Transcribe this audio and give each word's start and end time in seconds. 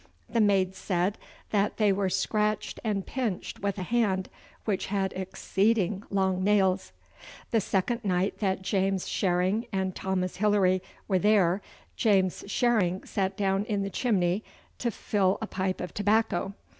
The 0.27 0.41
maids 0.41 0.79
said 0.79 1.19
that 1.51 1.77
they 1.77 1.91
were 1.93 2.09
scratched 2.09 2.79
and 2.83 3.05
pinched 3.05 3.59
with 3.59 3.77
a 3.77 3.83
hand 3.83 4.29
which 4.65 4.87
had 4.87 5.13
exceeding 5.13 6.01
long 6.09 6.43
nails. 6.43 6.91
'The 7.51 7.61
second 7.61 8.03
night 8.03 8.39
that 8.39 8.63
James 8.63 9.05
Sherring 9.05 9.67
and 9.71 9.93
Thomas 9.93 10.37
Hillary 10.37 10.81
were 11.07 11.19
there, 11.19 11.61
James 11.97 12.43
Sherring 12.47 13.05
sat 13.05 13.37
down 13.37 13.63
in 13.65 13.83
the 13.83 13.91
chimney 13.91 14.43
to 14.79 14.89
fill 14.89 15.37
a 15.39 15.45
pipe 15.45 15.79
of 15.79 15.93
tobacco. 15.93 16.55